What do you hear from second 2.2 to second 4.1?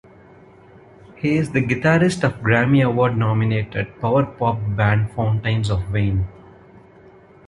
of Grammy Award-nominated